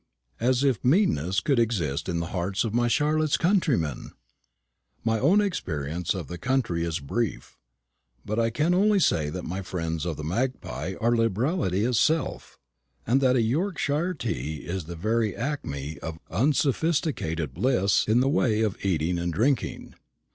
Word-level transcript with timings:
As 0.39 0.63
if 0.63 0.83
meanness 0.83 1.39
could 1.41 1.59
exist 1.59 2.09
in 2.09 2.19
the 2.19 2.25
hearts 2.33 2.63
of 2.63 2.73
my 2.73 2.87
Charlotte's 2.87 3.37
countrymen! 3.37 4.13
My 5.03 5.19
own 5.19 5.39
experience 5.41 6.15
of 6.15 6.27
the 6.27 6.39
county 6.39 6.83
is 6.83 6.99
brief; 6.99 7.55
but 8.25 8.39
I 8.39 8.49
can 8.49 8.73
only 8.73 8.99
say 8.99 9.29
that 9.29 9.45
my 9.45 9.61
friends 9.61 10.07
of 10.07 10.17
the 10.17 10.23
Magpie 10.23 10.95
are 10.99 11.15
liberality 11.15 11.83
itself, 11.85 12.57
and 13.05 13.21
that 13.21 13.35
a 13.35 13.43
Yorkshire 13.43 14.15
tea 14.15 14.63
is 14.65 14.85
the 14.85 14.95
very 14.95 15.35
acme 15.35 15.99
of 15.99 16.17
unsophisticated 16.31 17.53
bliss 17.53 18.05
in 18.07 18.21
the 18.21 18.27
way 18.27 18.61
of 18.63 18.83
eating 18.83 19.19
and 19.19 19.31
drinking. 19.31 19.93